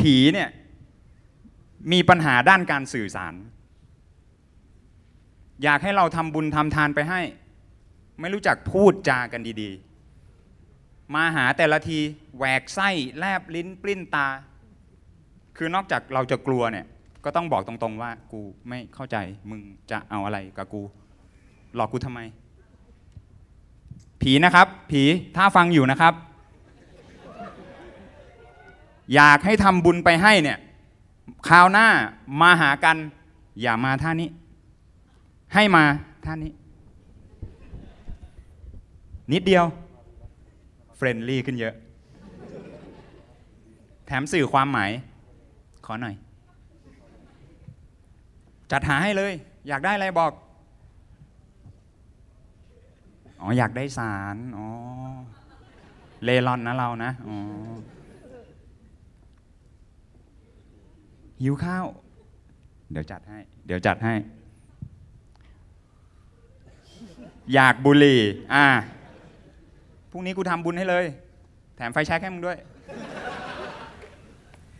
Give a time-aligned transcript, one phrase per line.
[0.00, 0.48] ผีเนี่ย
[1.92, 3.34] มีปัญหาด้านการสื่อสาร
[5.62, 7.20] อยากให้เราทำบุญทำทานไปให้
[8.20, 11.98] ไม่รู้จักพูดจากันดีๆ มาหาแต่ละที
[12.36, 14.28] แหวกไส้แลบลิ้นปลิ้นตา
[15.56, 16.86] คือนอกจากเราจะกลัวเนี่ย
[17.24, 19.16] ก็ต้องบอกตรงๆว่ากูไม่เข้าใจ
[19.50, 19.60] มึง
[19.90, 20.82] จะเอาอะไรกับกู
[21.76, 22.20] หลอกกูทำไม
[24.22, 25.02] ผีนะครับ ผี
[25.36, 26.14] ถ้าฟังอยู่นะครับ
[29.14, 30.58] อยากให้ทำบุญไปให้เนี่ย
[31.48, 31.86] คราวหน้า
[32.40, 32.96] มาหากัน
[33.60, 34.28] อย่ามาท่านี้
[35.54, 35.84] ให้มา
[36.24, 36.52] ท่านี้
[39.32, 39.64] นิดเดียว
[40.96, 41.74] เฟรนลี่ขึ้นเยอะ
[44.06, 44.90] แถมสื่อความหมาย
[45.86, 46.14] ขอหน่อย
[48.70, 49.32] จัดหาให้เลย
[49.68, 50.32] อยากได้อะไรบอก
[53.40, 54.66] อ๋อ อยากได้สาร อ๋อ
[56.24, 57.36] เลรอนนะเรานะ อ๋อ
[61.42, 61.86] หิวข้าว
[62.92, 64.14] เดี๋ยวจัดให้ เดี๋ยวจัดให้
[67.54, 68.20] อยากบุหรี่
[68.54, 68.66] อ่า
[70.10, 71.04] พรุ่งนี้กูทำบุญให้เลย
[71.76, 72.58] แถมไฟแช็กให้มึงด้วย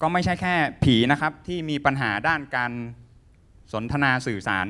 [0.00, 2.72] ก็ไม่ใช่แค่ผีนะครับ ที่มีปัญหาด้านการ
[3.72, 4.66] สนทนาสื่อสาร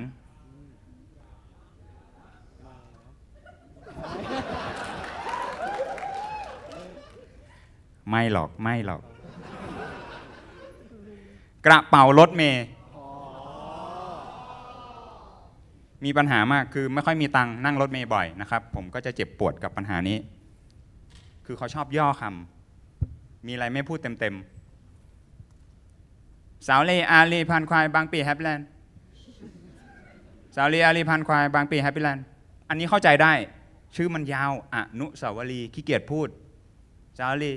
[8.11, 9.03] ไม่หรอก ไม่หรอก
[11.67, 12.65] กระเป๋ารถเมย์
[16.05, 20.19] มีปัญหามากคือไม่ค่อยมีตังค์นั่งรถเมย์บ่อยนะครับ ผมก็จะเจ็บปวดกับปัญหานี้
[21.47, 28.67] คือเขาชอบย่อคำมีอะไรไม่พูดเต็มๆสาวเลอาลีพันควายบางปีแฮปปี้แลนด์
[30.57, 32.25] สาวเลอาลีพันควายบางปีแฮปปี้แลนด์
[32.69, 33.33] อันนี้เข้าใจได้
[33.97, 36.29] ชื่อมันยาวอนุสาวรีย์ขี้เกียจพูด
[37.19, 37.53] สาวลี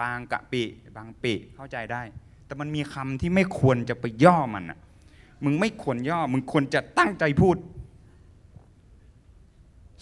[0.00, 0.62] บางกะปิ
[0.96, 2.02] บางปีเข้าใจได้
[2.48, 4.78] แต่มันมีคำที่ไม่ควรจะไปย่อมันอะ
[5.44, 7.56] มึงไม่ควรย่อ มึงควรจะตั้งใจพูด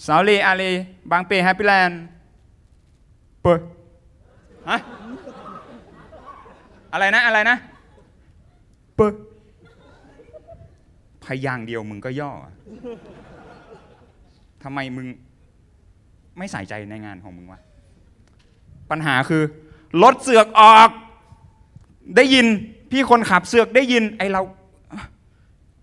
[0.06, 0.64] สาวเลอาเล
[1.10, 2.00] บางเปแฮปปี้แลนด์
[3.42, 3.60] เปิด
[4.70, 4.78] ฮะ
[6.92, 7.56] อะไรนะอะไรนะ
[8.96, 9.14] เปิด
[11.24, 12.32] พยางเดียวมึงก็ย่อ
[14.62, 15.06] ทำไมมึง
[16.38, 17.60] ไม่ใส่ใจในงานของมึงวะ
[18.90, 19.42] ปัญหาคือ
[20.02, 20.90] รถเสือกออก
[22.16, 22.46] ได้ยิน
[22.90, 24.42] พี่คนขับเสือกได้ยินไอเรา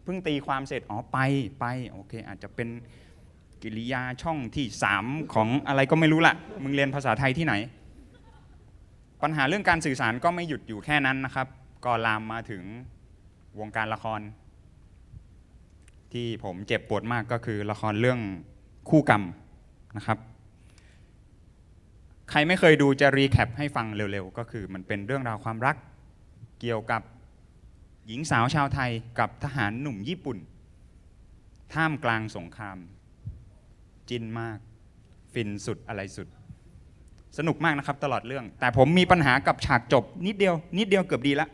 [0.03, 1.17] เพิ่งตีความเสร็จอ๋อไป
[1.59, 2.69] ไปโอเค อาจจะเป็น
[3.61, 7.53] กิริยาช่องที่สามของอะไรก็ไม่รู้ละมึงเรียนภาษาไทยที่ไหน
[9.21, 11.47] ปัญหาเรื่องการสื่อสารก็ไม่หยุดอยู่แค่นั้นนะครับ
[11.85, 12.63] ก็ลามมาถึง
[13.59, 14.21] วงการละคร
[16.13, 18.19] ที่ผมเจ็บปวดมากก็คือละครเรื่อง
[18.89, 19.23] คู่กรรม
[19.97, 20.17] นะครับ
[22.29, 25.75] ใครไม่เคยดูจะรีแคปให้ฟังเร็วๆ ก็คือมันเป็นเรื่องราวความรัก
[26.59, 27.01] เกี่ยวกับ
[28.07, 30.37] หญิงสาวชาวไทยกับทหารหนุ่มญี่ปุ่น
[31.73, 32.77] ท่ามกลางสงคราม
[34.09, 34.57] จินมาก
[35.33, 36.27] ฟินสุดอะไรสุด
[37.37, 41.47] สนุกมากนะครับตลอดเรื่อง แต่ผมมีปัญหากับฉากจบ นิดเดียว นิดเดียวเกือบดีละ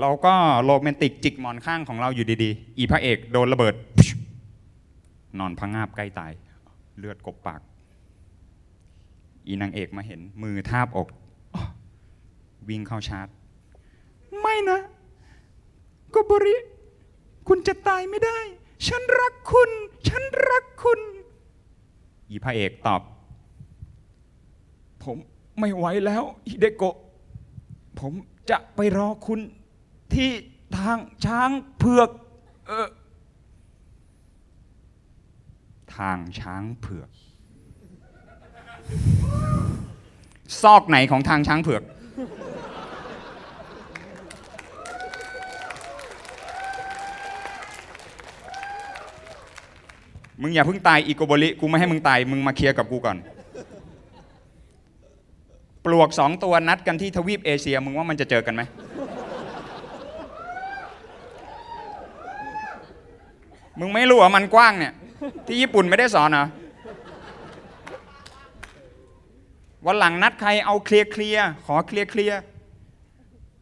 [0.00, 3.74] เราก็โรแมนติกจิกหมอนข้างของเราอยู่ดีๆ อีพระเอกโดนระเบิด
[5.38, 6.32] นอนพังงาบใกล้ตาย
[6.98, 7.60] เลือดกบปาก
[9.46, 11.08] อีนางเอกมาเห็นมือทาบอก
[12.68, 13.28] วิ่งเข้าชาร์จ
[14.40, 14.80] ไม่นะ
[16.10, 16.56] โกโบริ
[17.48, 18.38] คุณจะตายไม่ได้
[18.86, 19.70] ฉันรักคุณ
[20.08, 21.00] ฉันรักคุณ
[22.28, 23.00] อีพระเอกตอบ
[25.02, 25.16] ผม
[25.60, 26.96] ไม่ไหวแล้วฮิเดโกะ
[28.00, 28.12] ผม
[28.50, 29.40] จะไปรอคุณ
[30.14, 30.30] ที่
[30.78, 32.10] ทางช้างเผือก
[32.66, 32.88] เออ
[35.96, 37.08] ทางช้างเผือก
[40.62, 41.82] ซอกไหนของทางช้างเผือก
[50.46, 53.16] มึงอย่าเพิ่งตายอีโกโบริกูไม่ให้มึงตาย มึงมาเคลียร์กับกูก่อน
[55.84, 58.62] ปลวกสองตัวนัดกันที่ทวีปเอเชีย มึงว่ามันจะเจอกันไหม
[63.78, 64.92] มึงไม่รู้ว่ามันกว้างเนี่ย
[65.46, 66.46] ที่ญี่ปุ่นไม่ได้สอนเหรอ
[69.86, 72.40] วันหลังนัดใครเอาเคลียร์เคลียร์ขอเคลียร์เคลียร์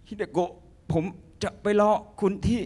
[0.09, 0.51] ฮิเดโกะ
[0.93, 1.05] ผม
[1.43, 1.91] จะไปรอ
[2.21, 2.61] คุณที่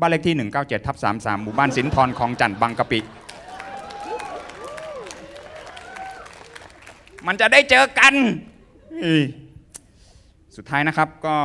[0.00, 3.00] บ้านเลขที่ 197ทับ33 หมู่บ้านสินทรคลองจันทร์บางกะปิ
[7.28, 8.14] มันจะได้เจอกัน
[10.56, 11.36] สุดท้ายนะครับก็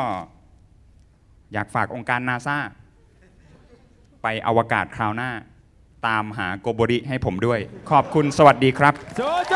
[1.54, 2.58] อยากฝากองค์การนาซา
[4.22, 5.32] ไปอวกาศคราวหน้า
[6.08, 7.60] ตามหาโกโบริให้ผมด้วย
[7.92, 9.56] ขอบคุณสวัสดีครับ โจโจ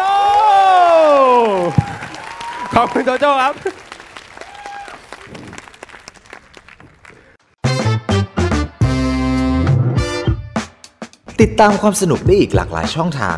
[2.76, 3.54] ขอบคุณโจโจครับ
[11.42, 13.38] ติดตามความสนุกได้อีกหลากหลายช่องทาง